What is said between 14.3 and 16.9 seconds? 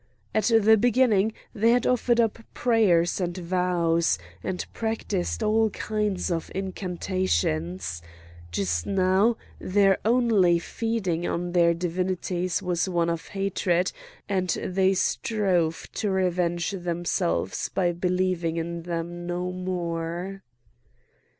they strove to revenge